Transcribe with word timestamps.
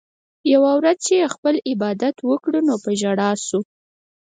يوه 0.53 0.71
ورځ 0.79 0.97
چې 1.05 1.13
ئې 1.19 1.27
خپل 1.35 1.55
عبادت 1.69 2.15
وکړو 2.29 2.59
نو 2.67 2.75
پۀ 2.83 2.91
ژړا 3.01 3.29
شو 3.45 3.59